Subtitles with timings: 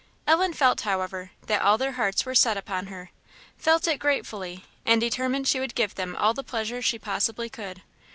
[0.25, 3.11] Ellen felt, however, that all their hearts were set upon her,
[3.59, 7.83] felt it gratefully, and determined she would give them all the pleasure she possibly could.